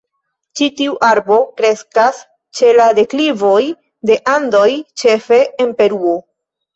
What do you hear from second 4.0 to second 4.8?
de la Andoj,